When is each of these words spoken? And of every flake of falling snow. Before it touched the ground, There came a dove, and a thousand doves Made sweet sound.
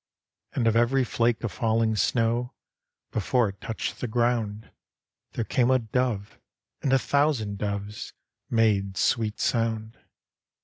And 0.53 0.65
of 0.65 0.75
every 0.75 1.03
flake 1.03 1.43
of 1.43 1.51
falling 1.51 1.95
snow. 1.95 2.55
Before 3.11 3.49
it 3.49 3.61
touched 3.61 3.99
the 4.01 4.07
ground, 4.07 4.71
There 5.33 5.45
came 5.45 5.69
a 5.69 5.77
dove, 5.77 6.39
and 6.81 6.91
a 6.91 6.97
thousand 6.97 7.59
doves 7.59 8.11
Made 8.49 8.97
sweet 8.97 9.39
sound. 9.39 9.99